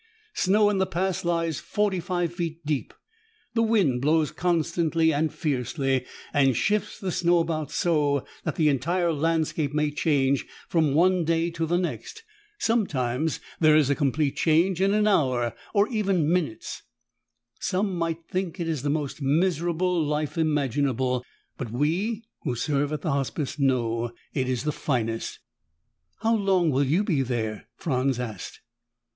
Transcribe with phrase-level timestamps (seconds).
[0.33, 2.91] Snow in the Pass lies forty five feet deep.
[3.53, 9.13] The wind blows constantly and fiercely and shifts the snow about so that the entire
[9.13, 12.23] landscape may change from one day to the next.
[12.57, 16.81] Sometimes there is a complete change in an hour, or even minutes.
[17.59, 21.23] Some might think it the most miserable life imaginable,
[21.59, 25.37] but we who serve at the Hospice know it is the finest!"
[26.23, 28.61] "How long will you be there?" Franz asked.